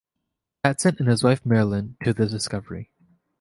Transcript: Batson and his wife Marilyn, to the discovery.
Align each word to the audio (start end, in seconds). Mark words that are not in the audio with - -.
Batson 0.63 0.95
and 0.97 1.07
his 1.07 1.21
wife 1.23 1.45
Marilyn, 1.45 1.95
to 2.03 2.11
the 2.11 2.25
discovery. 2.25 2.89